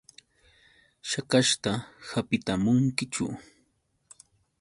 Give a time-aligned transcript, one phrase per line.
[1.09, 1.71] ¿Shakashta
[2.09, 3.25] hapitamunkichu?